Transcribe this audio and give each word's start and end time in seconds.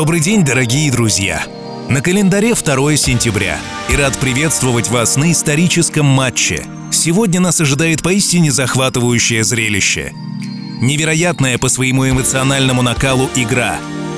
Добрый 0.00 0.20
день, 0.20 0.42
дорогие 0.42 0.90
друзья! 0.90 1.44
На 1.90 2.00
календаре 2.00 2.54
2 2.54 2.96
сентября. 2.96 3.58
И 3.90 3.96
рад 3.96 4.16
приветствовать 4.16 4.88
вас 4.88 5.18
на 5.18 5.30
историческом 5.30 6.06
матче. 6.06 6.64
Сегодня 6.90 7.38
нас 7.38 7.60
ожидает 7.60 8.00
поистине 8.00 8.50
захватывающее 8.50 9.44
зрелище. 9.44 10.14
Невероятная 10.80 11.58
по 11.58 11.68
своему 11.68 12.08
эмоциональному 12.08 12.80
накалу 12.80 13.28
игра. 13.36 13.76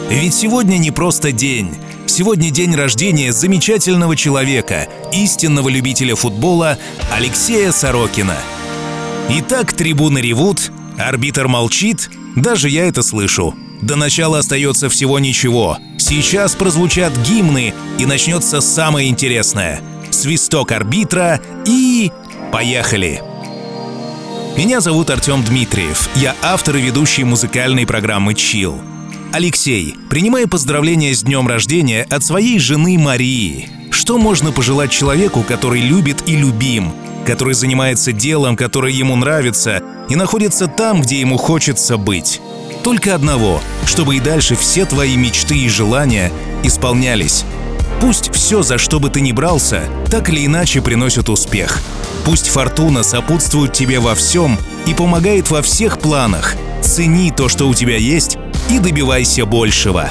Ведь 0.08 0.34
сегодня 0.34 0.78
не 0.78 0.92
просто 0.92 1.32
день. 1.32 1.74
Сегодня 2.06 2.52
день 2.52 2.76
рождения 2.76 3.32
замечательного 3.32 4.14
человека, 4.14 4.86
истинного 5.12 5.68
любителя 5.68 6.14
футбола 6.14 6.78
Алексея 7.12 7.72
Сорокина. 7.72 8.36
Итак, 9.30 9.72
трибуны 9.72 10.20
ревут, 10.20 10.70
арбитр 10.96 11.48
молчит, 11.48 12.08
даже 12.36 12.68
я 12.68 12.86
это 12.86 13.02
слышу. 13.02 13.56
До 13.82 13.96
начала 13.96 14.38
остается 14.38 14.88
всего 14.88 15.18
ничего. 15.18 15.78
Сейчас 15.98 16.54
прозвучат 16.54 17.12
гимны, 17.26 17.74
и 17.98 18.06
начнется 18.06 18.60
самое 18.60 19.08
интересное. 19.08 19.80
Свисток 20.10 20.70
арбитра 20.70 21.40
и... 21.66 22.12
Поехали! 22.52 23.20
Меня 24.56 24.80
зовут 24.80 25.10
Артем 25.10 25.42
Дмитриев. 25.42 26.08
Я 26.14 26.36
автор 26.42 26.76
и 26.76 26.80
ведущий 26.80 27.24
музыкальной 27.24 27.86
программы 27.86 28.34
«Чил». 28.34 28.80
Алексей, 29.32 29.96
принимая 30.10 30.46
поздравления 30.46 31.14
с 31.14 31.22
днем 31.22 31.48
рождения 31.48 32.06
от 32.08 32.22
своей 32.22 32.58
жены 32.58 32.98
Марии. 32.98 33.68
Что 33.90 34.18
можно 34.18 34.52
пожелать 34.52 34.90
человеку, 34.90 35.42
который 35.42 35.80
любит 35.80 36.28
и 36.28 36.36
любим, 36.36 36.92
который 37.26 37.54
занимается 37.54 38.12
делом, 38.12 38.56
которое 38.56 38.92
ему 38.92 39.16
нравится, 39.16 39.82
и 40.10 40.16
находится 40.16 40.66
там, 40.66 41.00
где 41.00 41.18
ему 41.18 41.38
хочется 41.38 41.96
быть? 41.96 42.42
Только 42.82 43.14
одного, 43.14 43.60
чтобы 43.86 44.16
и 44.16 44.20
дальше 44.20 44.56
все 44.56 44.84
твои 44.84 45.16
мечты 45.16 45.56
и 45.56 45.68
желания 45.68 46.32
исполнялись. 46.64 47.44
Пусть 48.00 48.34
все, 48.34 48.62
за 48.62 48.78
что 48.78 48.98
бы 48.98 49.08
ты 49.08 49.20
ни 49.20 49.30
брался, 49.30 49.84
так 50.10 50.28
или 50.28 50.44
иначе 50.44 50.82
приносит 50.82 51.28
успех. 51.28 51.80
Пусть 52.24 52.48
фортуна 52.48 53.04
сопутствует 53.04 53.72
тебе 53.72 54.00
во 54.00 54.16
всем 54.16 54.58
и 54.86 54.94
помогает 54.94 55.50
во 55.50 55.62
всех 55.62 56.00
планах. 56.00 56.56
Цени 56.82 57.30
то, 57.30 57.48
что 57.48 57.68
у 57.68 57.74
тебя 57.74 57.96
есть, 57.96 58.36
и 58.68 58.80
добивайся 58.80 59.46
большего. 59.46 60.10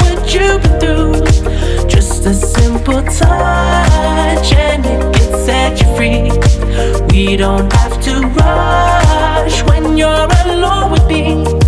you've 0.27 0.61
been 0.61 0.79
through. 0.79 1.87
Just 1.87 2.25
a 2.25 2.33
simple 2.33 3.01
touch 3.03 4.53
and 4.53 4.85
it 4.85 5.15
can 5.15 5.45
set 5.45 5.81
you 5.81 5.95
free. 5.95 6.31
We 7.11 7.37
don't 7.37 7.71
have 7.73 8.01
to 8.03 8.27
rush 8.27 9.63
when 9.63 9.97
you're 9.97 10.27
alone 10.45 10.91
with 10.91 11.07
me. 11.07 11.60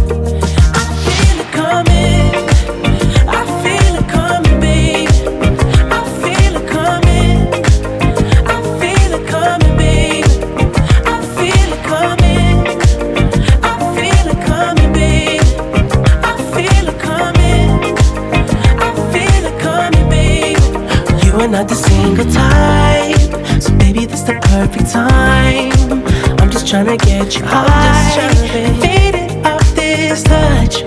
trying 26.84 26.98
get 26.98 27.36
you 27.36 27.46
high. 27.46 27.66
I'm 27.66 28.32
just 28.32 28.82
fade 28.82 29.16
it 29.16 29.46
up 29.46 29.62
this 29.76 30.24
touch. 30.24 30.82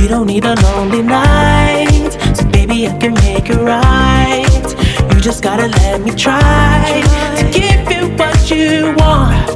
You 0.00 0.08
don't 0.08 0.26
need 0.26 0.44
a 0.44 0.54
lonely 0.54 1.02
night, 1.02 2.10
so 2.34 2.44
baby 2.48 2.88
I 2.88 2.96
can 2.98 3.14
make 3.14 3.48
it 3.48 3.56
right. 3.56 5.14
You 5.14 5.20
just 5.20 5.42
gotta 5.42 5.68
let 5.68 6.02
me 6.02 6.10
try 6.10 7.02
to 7.38 7.44
give 7.50 7.90
you 7.90 8.14
what 8.16 8.50
you 8.50 8.94
want. 8.98 9.48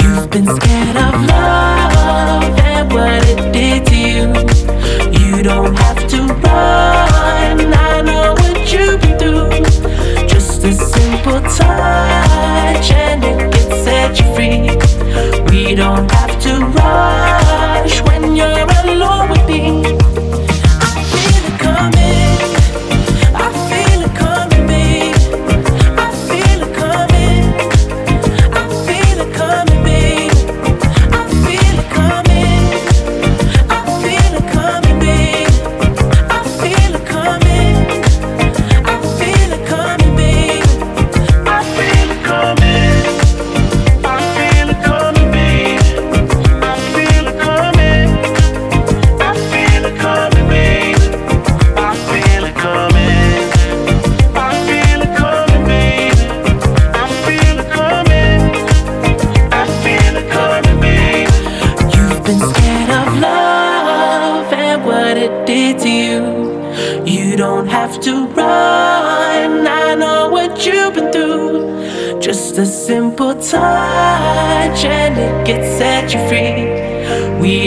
You've 0.00 0.30
been 0.30 0.46
scared 0.46 0.96
of 0.96 1.14
love 1.26 2.58
and 2.60 2.92
what 2.92 3.22
it 3.28 3.52
did 3.52 3.86
to 3.86 3.96
you. 3.96 4.26
You 5.18 5.42
don't 5.42 5.76
have 5.76 6.08
to 6.08 6.22
run. 6.22 7.74
I 7.74 8.02
know 8.02 8.32
what 8.32 8.72
you 8.72 9.05
gentle 11.40 11.56
touch 11.56 12.90
and 12.92 13.24
it 13.24 13.52
can 13.52 13.84
set 13.84 14.18
you 14.18 14.34
free. 14.34 15.50
We 15.50 15.74
don't 15.74 16.10
have 16.10 16.40
to 16.42 16.64
rush 16.64 18.02
when 18.02 18.36
you're. 18.36 18.65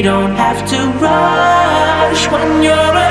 don't 0.01 0.35
have 0.35 0.65
to 0.69 0.77
rush 1.03 2.31
when 2.31 2.63
you're. 2.63 3.08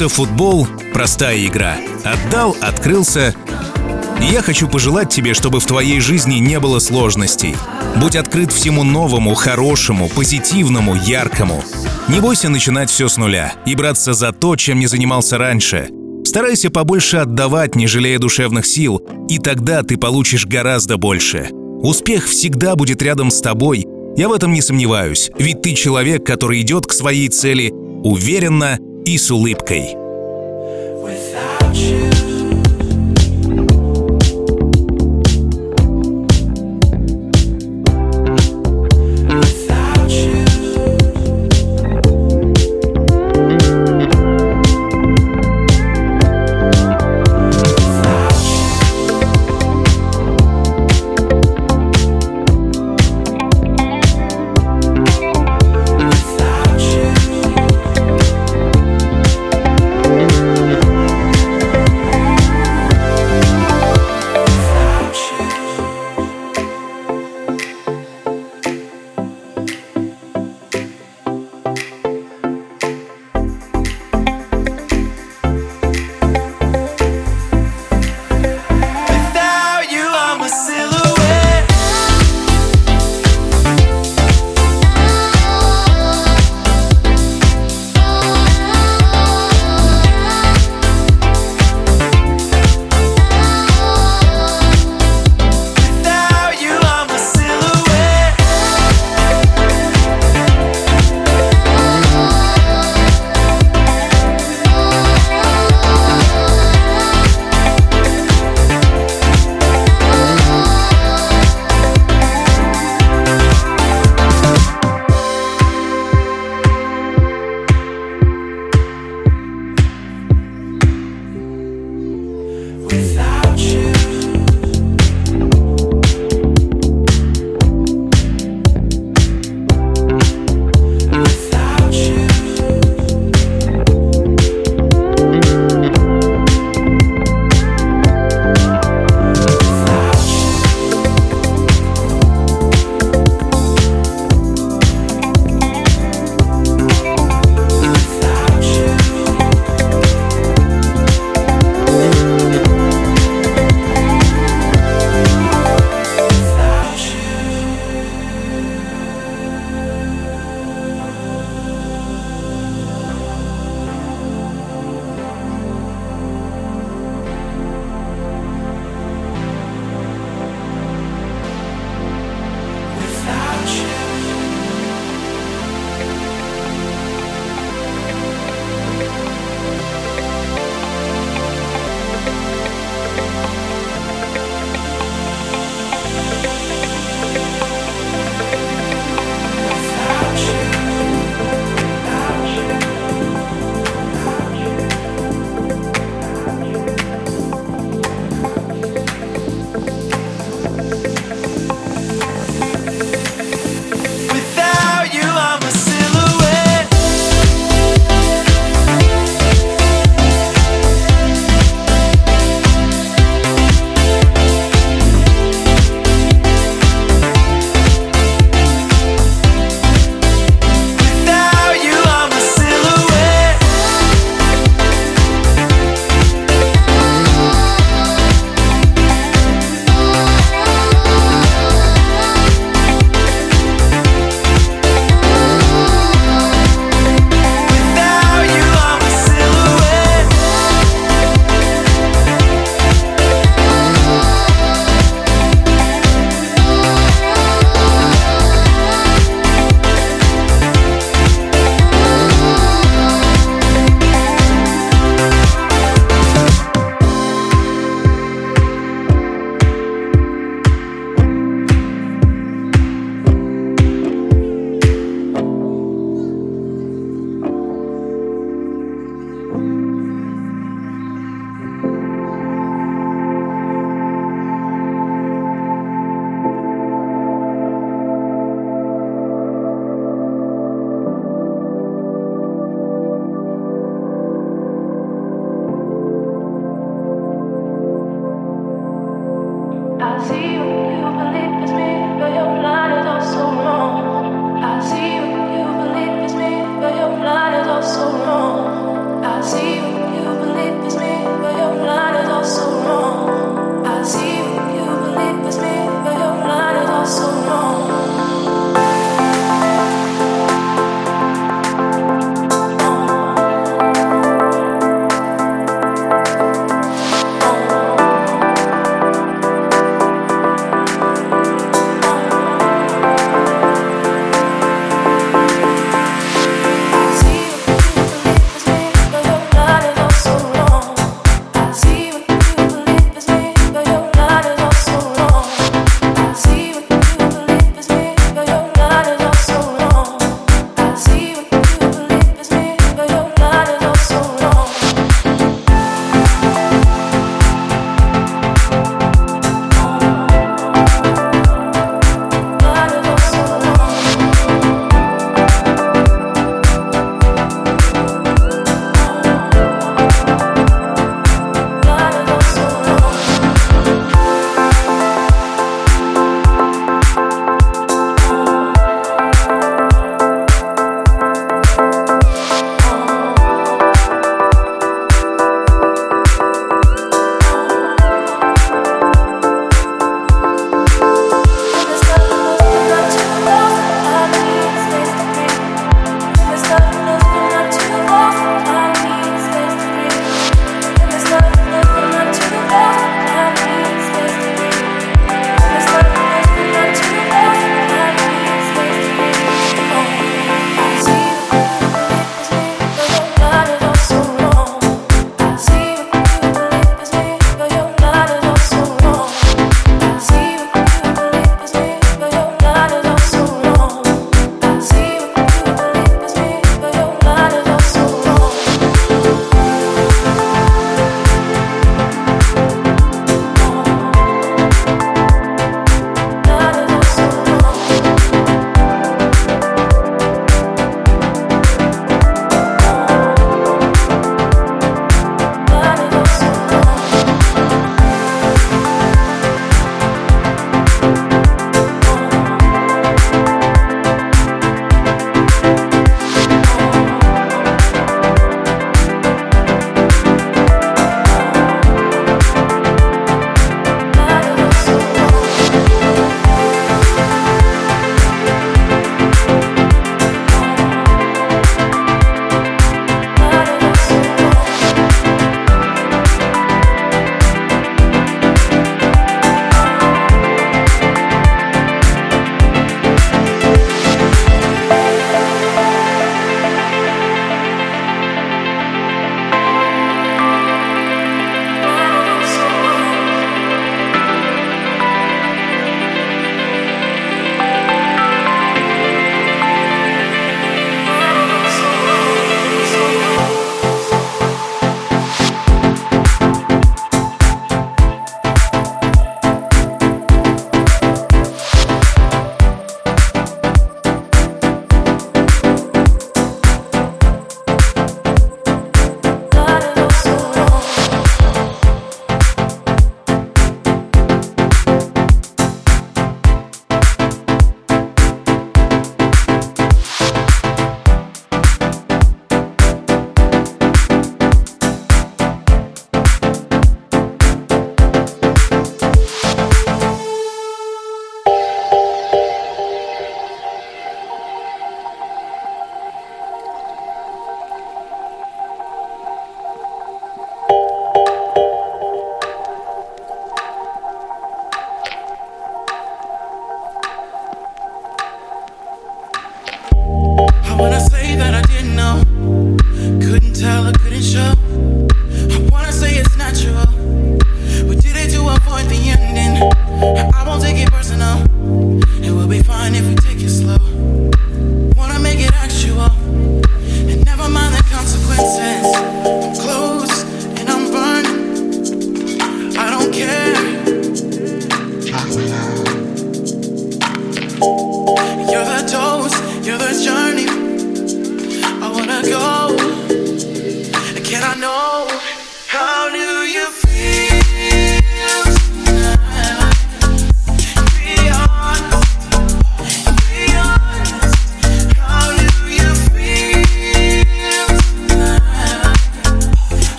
Разумеется, 0.00 0.08
футбол— 0.08 0.66
простая 0.94 1.46
игра. 1.46 1.76
Отдал, 2.04 2.56
открылся. 2.60 3.34
Я 4.30 4.42
хочу 4.42 4.68
пожелать 4.68 5.10
тебе, 5.10 5.34
чтобы 5.34 5.60
в 5.60 5.66
твоей 5.66 6.00
жизни 6.00 6.38
не 6.38 6.58
было 6.60 6.78
сложностей. 6.78 7.54
Будь 7.96 8.16
открыт 8.16 8.52
всему 8.52 8.84
новому, 8.84 9.34
хорошему, 9.34 10.08
позитивному, 10.08 10.94
яркому. 10.94 11.62
Не 12.08 12.20
бойся 12.20 12.48
начинать 12.48 12.90
все 12.90 13.08
с 13.08 13.16
нуля 13.16 13.52
и 13.66 13.74
браться 13.74 14.12
за 14.12 14.32
то, 14.32 14.56
чем 14.56 14.78
не 14.78 14.86
занимался 14.86 15.38
раньше. 15.38 15.88
Старайся 16.24 16.70
побольше 16.70 17.18
отдавать, 17.18 17.76
не 17.76 17.86
жалея 17.86 18.18
душевных 18.18 18.66
сил, 18.66 19.02
и 19.28 19.38
тогда 19.38 19.82
ты 19.82 19.96
получишь 19.96 20.46
гораздо 20.46 20.96
больше. 20.96 21.48
Успех 21.82 22.26
всегда 22.26 22.76
будет 22.76 23.02
рядом 23.02 23.30
с 23.30 23.40
тобой, 23.40 23.86
я 24.16 24.28
в 24.28 24.32
этом 24.32 24.52
не 24.52 24.60
сомневаюсь, 24.60 25.30
ведь 25.38 25.62
ты 25.62 25.72
человек, 25.74 26.26
который 26.26 26.60
идет 26.60 26.86
к 26.86 26.92
своей 26.92 27.28
цели 27.28 27.70
уверенно 28.02 28.78
и 29.10 29.18
с 29.18 29.28
улыбкой. 29.28 29.96
Without 31.02 31.74
you. 31.74 32.29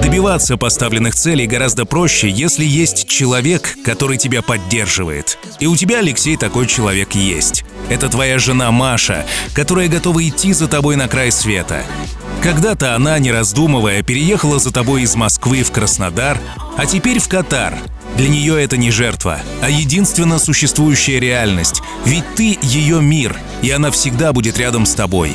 Добиваться 0.00 0.56
поставленных 0.56 1.14
целей 1.14 1.46
гораздо 1.46 1.84
проще, 1.86 2.28
если 2.28 2.64
есть 2.64 3.08
человек, 3.08 3.76
который 3.84 4.16
тебя 4.16 4.42
поддерживает. 4.42 5.38
И 5.60 5.66
у 5.66 5.76
тебя, 5.76 5.98
Алексей, 5.98 6.36
такой 6.36 6.66
человек 6.66 7.12
есть. 7.12 7.64
Это 7.88 8.08
твоя 8.08 8.38
жена 8.38 8.70
Маша, 8.70 9.26
которая 9.54 9.88
готова 9.88 10.26
идти 10.26 10.52
за 10.52 10.68
тобой 10.68 10.96
на 10.96 11.08
край 11.08 11.32
света. 11.32 11.82
Когда-то 12.42 12.94
она, 12.94 13.18
не 13.18 13.32
раздумывая, 13.32 14.02
переехала 14.02 14.58
за 14.58 14.72
тобой 14.72 15.02
из 15.02 15.16
Москвы 15.16 15.62
в 15.62 15.70
Краснодар, 15.70 16.38
а 16.76 16.86
теперь 16.86 17.18
в 17.18 17.28
Катар. 17.28 17.78
Для 18.16 18.28
нее 18.28 18.62
это 18.62 18.76
не 18.76 18.90
жертва, 18.90 19.40
а 19.62 19.70
единственно 19.70 20.38
существующая 20.38 21.18
реальность. 21.18 21.82
Ведь 22.04 22.24
ты 22.36 22.58
ее 22.62 23.00
мир, 23.00 23.36
и 23.62 23.70
она 23.70 23.90
всегда 23.90 24.32
будет 24.32 24.58
рядом 24.58 24.86
с 24.86 24.94
тобой. 24.94 25.32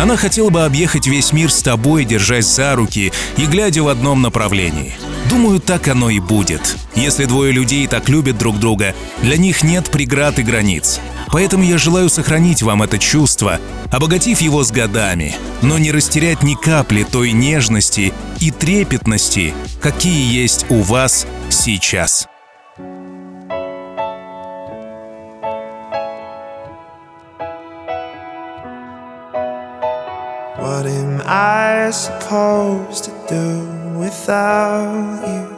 Она 0.00 0.16
хотела 0.16 0.48
бы 0.48 0.64
объехать 0.64 1.06
весь 1.06 1.34
мир 1.34 1.52
с 1.52 1.60
тобой, 1.60 2.06
держась 2.06 2.46
за 2.46 2.74
руки 2.74 3.12
и 3.36 3.44
глядя 3.44 3.82
в 3.82 3.88
одном 3.88 4.22
направлении. 4.22 4.94
Думаю, 5.28 5.60
так 5.60 5.88
оно 5.88 6.08
и 6.08 6.20
будет. 6.20 6.78
Если 6.94 7.26
двое 7.26 7.52
людей 7.52 7.86
так 7.86 8.08
любят 8.08 8.38
друг 8.38 8.58
друга, 8.58 8.94
для 9.20 9.36
них 9.36 9.62
нет 9.62 9.90
преград 9.90 10.38
и 10.38 10.42
границ. 10.42 11.00
Поэтому 11.28 11.64
я 11.64 11.76
желаю 11.76 12.08
сохранить 12.08 12.62
вам 12.62 12.82
это 12.82 12.98
чувство, 12.98 13.60
обогатив 13.92 14.40
его 14.40 14.64
с 14.64 14.70
годами, 14.70 15.36
но 15.60 15.76
не 15.76 15.92
растерять 15.92 16.42
ни 16.42 16.54
капли 16.54 17.04
той 17.04 17.32
нежности 17.32 18.14
и 18.40 18.50
трепетности, 18.50 19.52
какие 19.82 20.34
есть 20.34 20.64
у 20.70 20.80
вас 20.80 21.26
сейчас. 21.50 22.26
Am 31.20 31.26
I 31.26 31.90
supposed 31.90 33.04
to 33.04 33.10
do 33.28 33.98
without 33.98 35.22
you? 35.26 35.56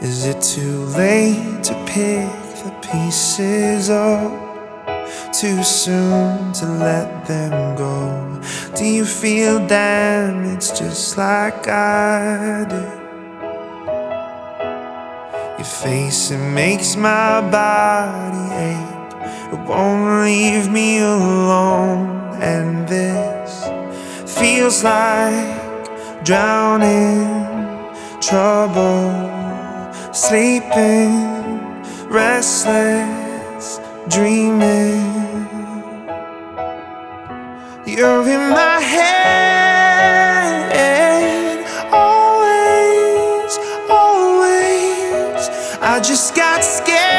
Is 0.00 0.26
it 0.26 0.40
too 0.42 0.84
late 0.96 1.62
to 1.64 1.74
pick 1.86 2.28
the 2.62 2.72
pieces 2.82 3.90
up? 3.90 4.32
Too 5.32 5.62
soon 5.62 6.52
to 6.52 6.66
let 6.66 7.26
them 7.26 7.76
go? 7.76 8.40
Do 8.76 8.84
you 8.84 9.04
feel 9.04 9.66
damaged 9.66 10.76
just 10.76 11.16
like 11.18 11.66
I 11.68 12.66
do? 12.68 12.82
Your 15.58 15.64
face, 15.64 16.30
it 16.30 16.38
makes 16.38 16.96
my 16.96 17.40
body 17.40 18.54
ache. 18.54 19.14
It 19.52 19.60
won't 19.68 20.24
leave 20.24 20.70
me 20.70 20.98
alone. 21.00 22.23
And 22.40 22.88
this 22.88 23.64
feels 24.38 24.82
like 24.82 26.24
drowning, 26.24 27.24
trouble, 28.20 29.12
sleeping, 30.12 31.12
restless, 32.08 33.80
dreaming. 34.08 35.12
You're 37.86 38.28
in 38.28 38.50
my 38.50 38.80
head, 38.80 40.64
always, 41.92 43.58
always. 43.88 45.48
I 45.80 46.00
just 46.02 46.34
got 46.34 46.64
scared. 46.64 47.13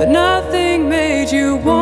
but 0.00 0.08
nothing 0.08 0.88
made 0.88 1.30
you 1.30 1.56
want. 1.56 1.79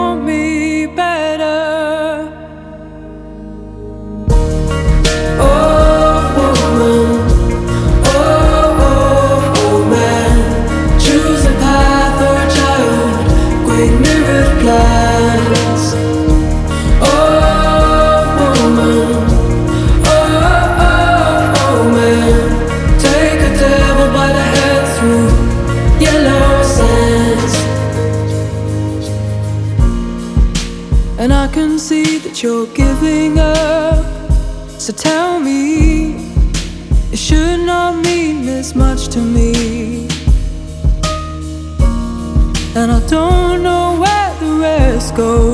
means 38.68 38.74
much 38.74 39.08
to 39.08 39.20
me. 39.20 40.06
And 42.74 42.90
I 42.92 43.00
don't 43.08 43.62
know 43.62 43.98
where 44.00 44.34
the 44.40 44.58
rest 44.60 45.14
goes. 45.16 45.47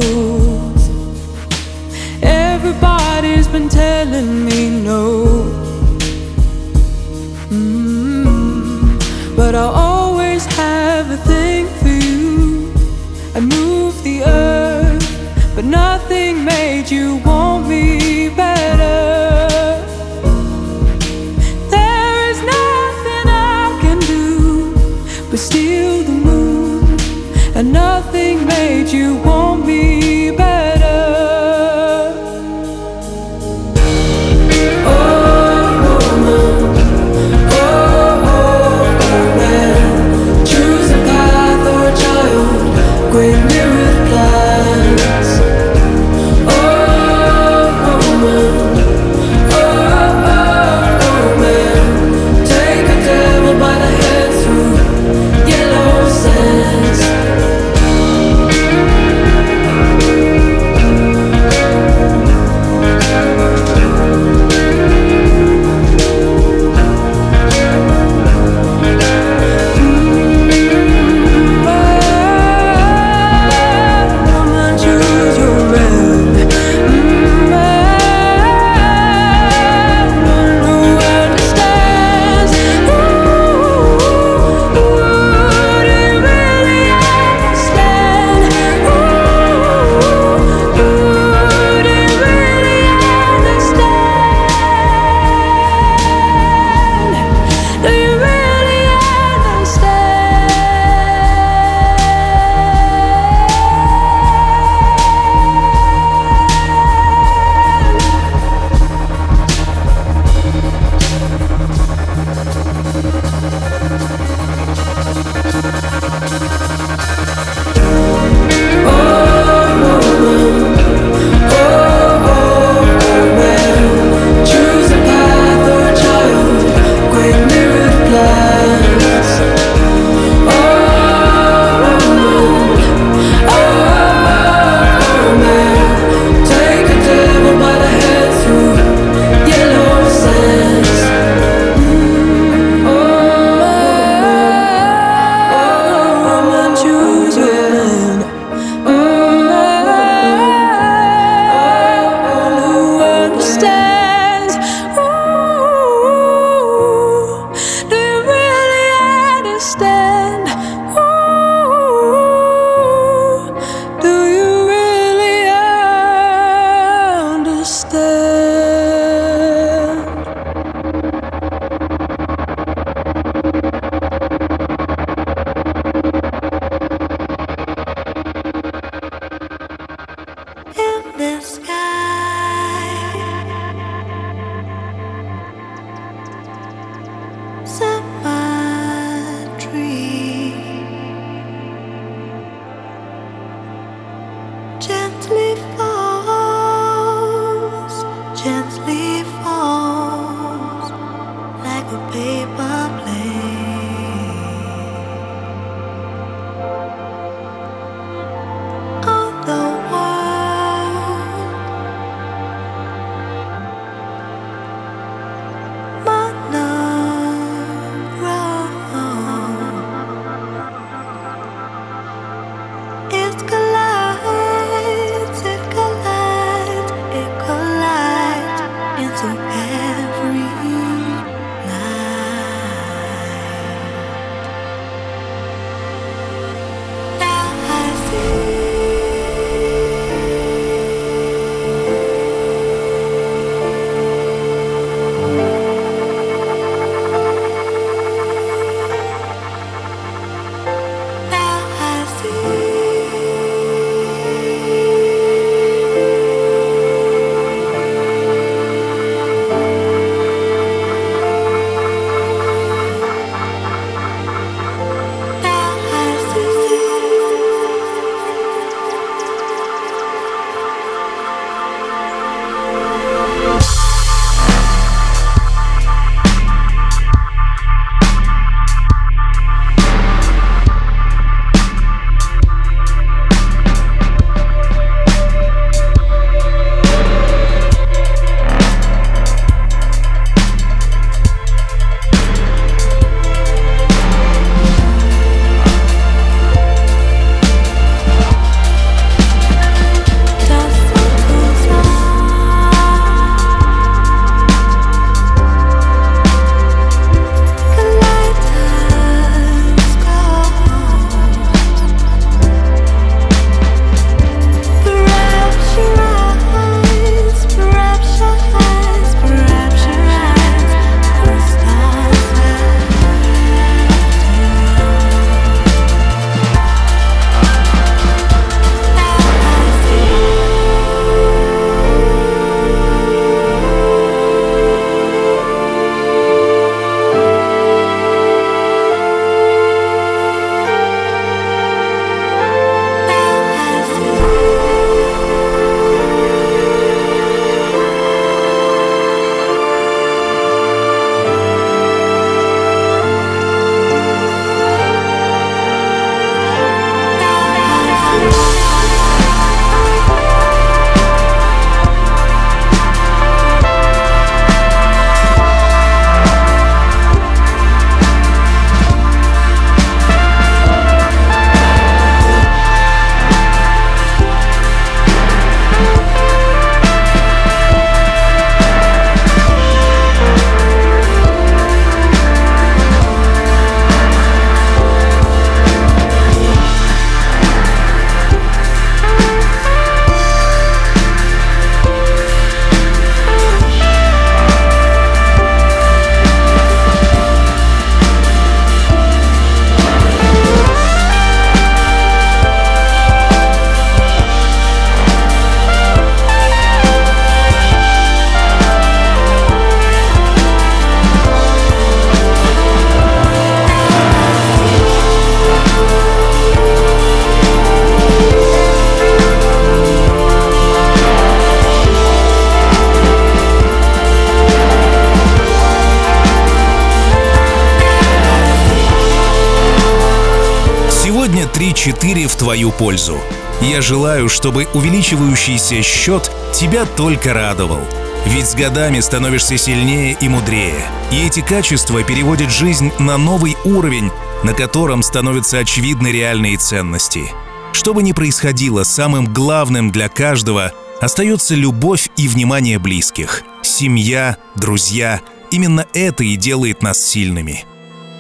Пользу. 432.79 433.21
Я 433.61 433.81
желаю, 433.81 434.29
чтобы 434.29 434.67
увеличивающийся 434.75 435.83
счет 435.83 436.31
тебя 436.53 436.85
только 436.85 437.33
радовал. 437.33 437.81
Ведь 438.27 438.49
с 438.49 438.55
годами 438.55 439.01
становишься 439.01 439.59
сильнее 439.59 440.17
и 440.21 440.29
мудрее. 440.29 440.83
И 441.13 441.27
эти 441.27 441.41
качества 441.41 442.03
переводят 442.03 442.51
жизнь 442.51 442.91
на 442.99 443.19
новый 443.19 443.57
уровень, 443.65 444.11
на 444.43 444.55
котором 444.55 445.03
становятся 445.03 445.59
очевидны 445.59 446.09
реальные 446.09 446.57
ценности. 446.57 447.31
Что 447.73 447.93
бы 447.93 448.03
ни 448.03 448.13
происходило, 448.13 448.85
самым 448.85 449.33
главным 449.33 449.91
для 449.91 450.09
каждого 450.09 450.73
остается 451.01 451.55
любовь 451.55 452.09
и 452.17 452.29
внимание 452.29 452.79
близких. 452.79 453.43
Семья, 453.63 454.37
друзья— 454.55 455.21
именно 455.51 455.87
это 455.93 456.25
и 456.25 456.37
делает 456.37 456.83
нас 456.83 457.03
сильными. 457.05 457.65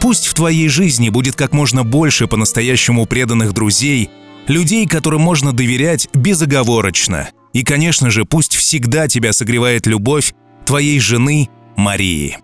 Пусть 0.00 0.26
в 0.26 0.34
твоей 0.34 0.68
жизни 0.68 1.09
будет 1.09 1.34
как 1.34 1.52
можно 1.52 1.82
больше 1.82 2.26
по-настоящему 2.26 3.07
преданных 3.07 3.55
друзей, 3.55 4.11
людей, 4.49 4.86
которым 4.86 5.22
можно 5.22 5.53
доверять 5.53 6.09
безоговорочно. 6.14 7.30
И, 7.53 7.62
конечно 7.62 8.11
же, 8.11 8.24
пусть 8.24 8.55
всегда 8.55 9.09
тебя 9.09 9.32
согревает 9.32 9.86
любовь 9.86 10.34
твоей 10.66 10.99
жены 10.99 11.49
Марии. 11.76 12.38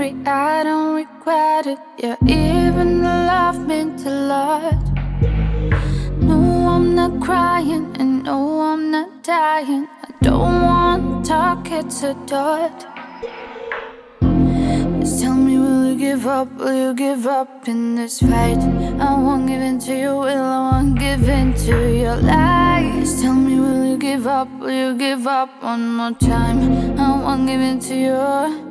Three, 0.00 0.16
I 0.24 0.64
don't 0.64 0.94
regret 0.94 1.66
it. 1.66 1.78
Yeah, 1.98 2.16
even 2.26 3.02
the 3.02 3.16
love 3.32 3.58
meant 3.66 4.06
a 4.06 4.10
lot. 4.32 4.80
No, 6.28 6.38
I'm 6.74 6.94
not 6.94 7.20
crying, 7.20 7.94
and 8.00 8.24
no, 8.24 8.62
I'm 8.62 8.90
not 8.90 9.22
dying. 9.22 9.86
I 10.04 10.10
don't 10.22 10.40
want 10.40 11.24
to 11.24 11.30
talk, 11.30 11.70
it's 11.70 12.02
a 12.02 12.14
dot. 12.24 12.78
Just 15.00 15.20
tell 15.20 15.34
me, 15.34 15.58
will 15.58 15.92
you 15.92 15.98
give 15.98 16.26
up? 16.26 16.48
Will 16.56 16.78
you 16.84 16.94
give 16.94 17.26
up 17.26 17.68
in 17.68 17.96
this 17.96 18.20
fight? 18.20 18.62
I 19.06 19.10
won't 19.24 19.48
give 19.48 19.60
in 19.60 19.78
to 19.80 19.94
your 19.94 20.16
will, 20.16 20.44
I 20.56 20.60
won't 20.70 20.98
give 20.98 21.28
in 21.28 21.52
to 21.66 21.74
your 22.04 22.16
lies. 22.16 23.20
Tell 23.20 23.34
me, 23.34 23.60
will 23.60 23.84
you 23.84 23.98
give 23.98 24.26
up? 24.26 24.48
Will 24.60 24.78
you 24.84 24.94
give 24.96 25.26
up 25.26 25.50
one 25.62 25.94
more 25.94 26.12
time? 26.12 26.98
I 26.98 27.22
won't 27.22 27.46
give 27.46 27.60
in 27.60 27.78
to 27.80 27.94
your 27.94 28.69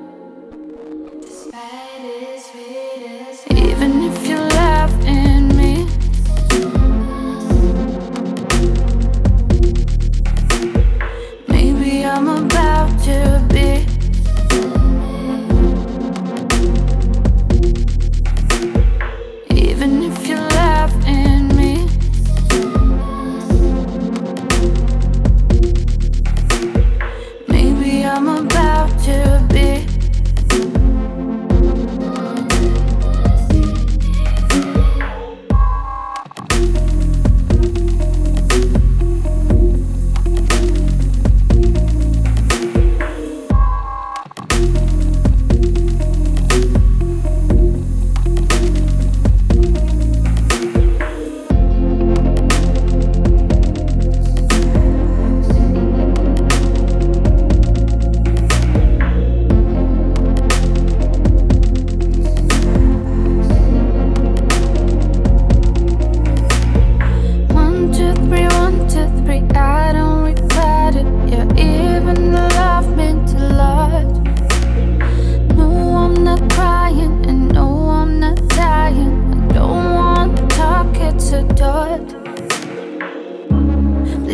picture 13.09 13.38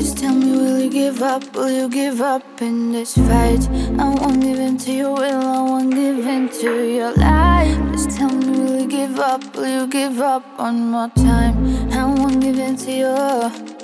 Please 0.06 0.22
tell 0.22 0.36
me, 0.36 0.52
will 0.52 0.80
you 0.82 0.92
give 0.92 1.24
up? 1.24 1.56
Will 1.56 1.72
you 1.72 1.90
give 1.90 2.22
up 2.22 2.62
in 2.62 2.92
this 2.92 3.16
fight? 3.16 3.68
I 3.98 4.14
won't 4.14 4.40
give 4.40 4.60
in 4.60 4.78
to 4.78 4.92
your 4.92 5.16
will, 5.16 5.42
I 5.42 5.62
won't 5.64 5.96
give 5.96 6.28
in 6.28 6.48
to 6.48 6.88
your 6.88 7.12
lies. 7.16 7.76
Please 7.90 8.16
tell 8.16 8.30
me, 8.30 8.52
will 8.52 8.82
you 8.82 8.88
give 8.88 9.20
up? 9.20 9.56
Will 9.56 9.82
you 9.82 9.88
give 9.88 10.20
up 10.20 10.44
one 10.60 10.92
more 10.92 11.10
time? 11.16 11.92
I 11.92 12.06
won't 12.06 12.40
give 12.40 12.60
in 12.60 12.76
to 12.76 12.92
your. 12.92 13.75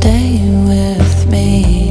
stay 0.00 0.38
with 0.68 1.26
me. 1.26 1.87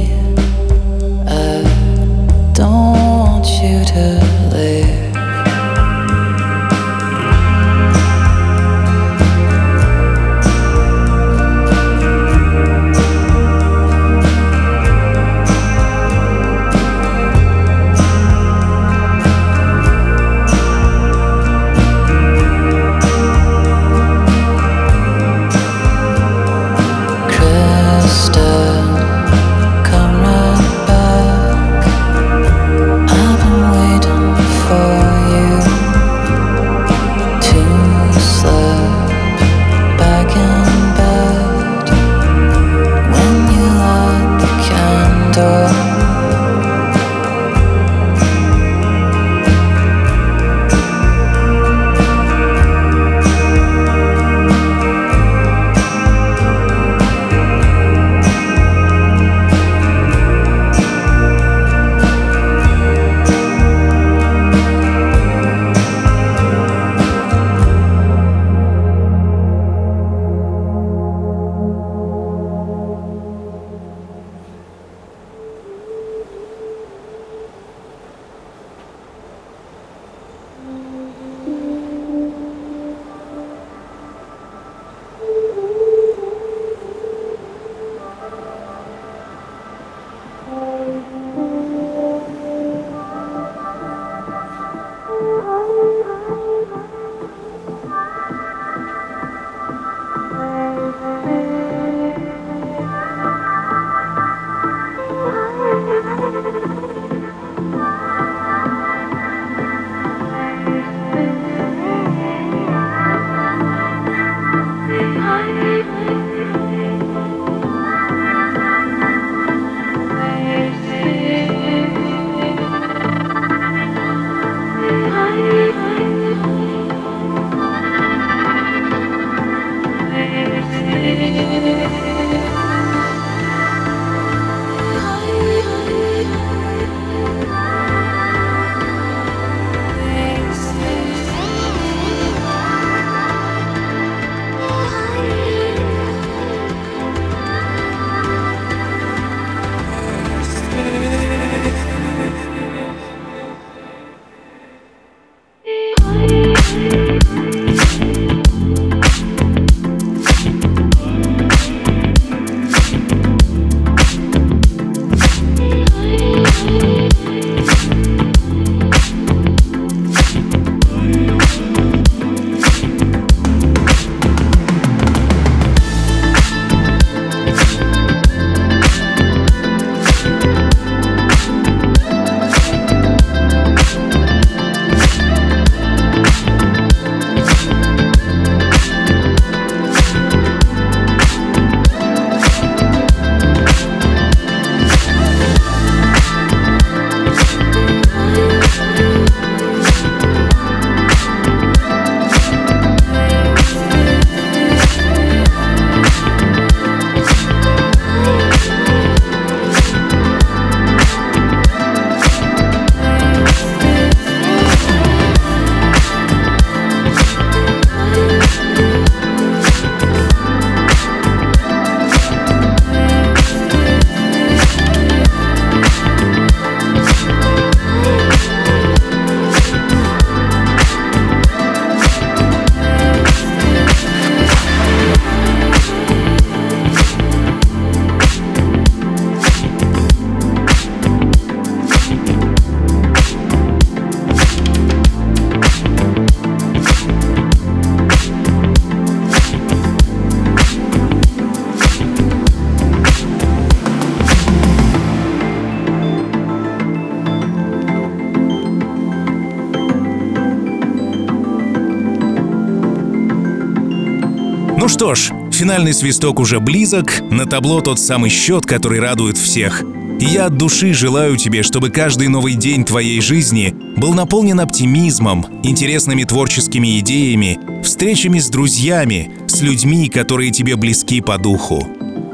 Финальный 265.58 265.92
свисток 265.92 266.38
уже 266.38 266.60
близок, 266.60 267.20
на 267.32 267.44
табло 267.44 267.80
тот 267.80 267.98
самый 267.98 268.30
счет, 268.30 268.64
который 268.64 269.00
радует 269.00 269.36
всех. 269.36 269.82
Я 270.20 270.46
от 270.46 270.56
души 270.56 270.94
желаю 270.94 271.36
тебе, 271.36 271.64
чтобы 271.64 271.90
каждый 271.90 272.28
новый 272.28 272.54
день 272.54 272.84
твоей 272.84 273.20
жизни 273.20 273.74
был 273.96 274.14
наполнен 274.14 274.60
оптимизмом, 274.60 275.44
интересными 275.64 276.22
творческими 276.22 277.00
идеями, 277.00 277.58
встречами 277.82 278.38
с 278.38 278.48
друзьями, 278.48 279.32
с 279.48 279.60
людьми, 279.60 280.08
которые 280.08 280.52
тебе 280.52 280.76
близки 280.76 281.20
по 281.20 281.38
духу. 281.38 281.84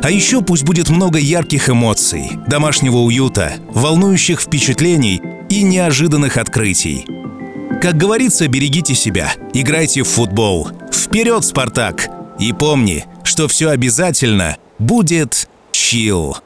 А 0.02 0.10
еще 0.10 0.42
пусть 0.42 0.64
будет 0.64 0.90
много 0.90 1.18
ярких 1.18 1.70
эмоций, 1.70 2.32
домашнего 2.46 2.98
уюта, 2.98 3.54
волнующих 3.70 4.42
впечатлений 4.42 5.22
и 5.48 5.62
неожиданных 5.62 6.36
открытий. 6.36 7.06
Как 7.80 7.96
говорится, 7.96 8.48
берегите 8.48 8.94
себя, 8.94 9.32
играйте 9.54 10.02
в 10.02 10.08
футбол. 10.08 10.68
Вперед, 10.92 11.42
Спартак! 11.42 12.10
И 12.38 12.52
помни, 12.52 13.04
что 13.24 13.48
все 13.48 13.70
обязательно 13.70 14.58
будет 14.78 15.48
чил. 15.72 16.36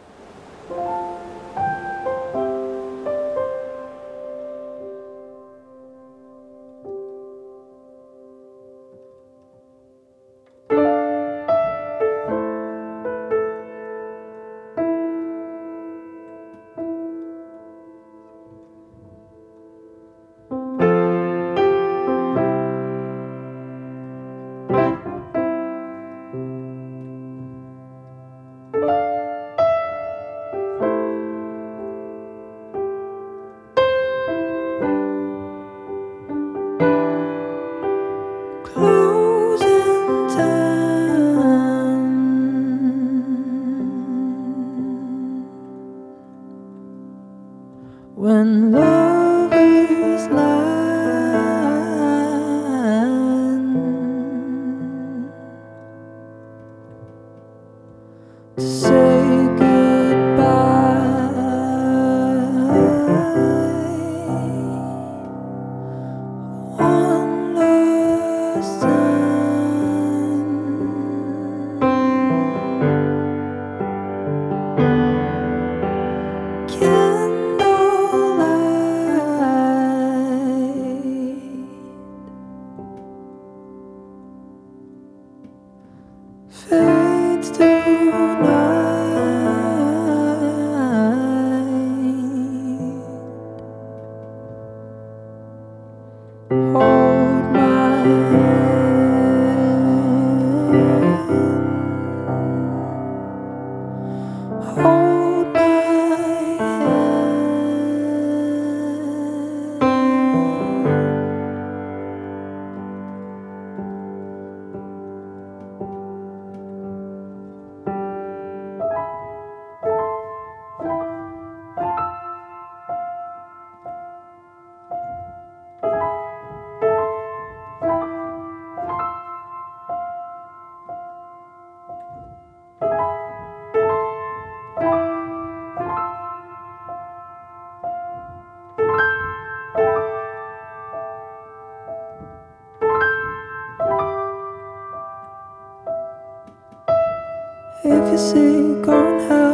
physique 148.10 148.88
on 148.88 149.28
how 149.28 149.47